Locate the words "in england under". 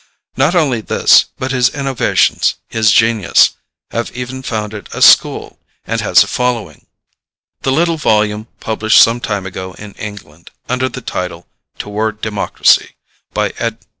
9.73-10.89